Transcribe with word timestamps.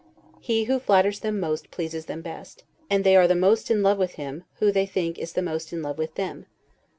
He 0.39 0.63
who 0.63 0.79
flatters 0.79 1.19
them 1.19 1.39
most, 1.39 1.69
pleases 1.69 2.05
them 2.07 2.23
best; 2.23 2.63
and 2.89 3.03
they 3.03 3.15
are 3.15 3.27
the 3.27 3.35
most 3.35 3.69
in 3.69 3.83
love 3.83 3.99
with 3.99 4.15
him, 4.15 4.45
who 4.55 4.71
they 4.71 4.87
think 4.87 5.19
is 5.19 5.33
the 5.33 5.43
most 5.43 5.71
in 5.71 5.83
love 5.83 5.99
with 5.99 6.15
them. 6.15 6.47